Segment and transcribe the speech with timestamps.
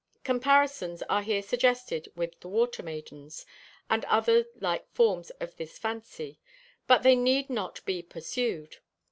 [0.23, 3.45] Comparisons are here suggested with the water maidens,
[3.87, 6.39] and other like forms of this fancy;
[6.87, 8.77] but they need not be pursued.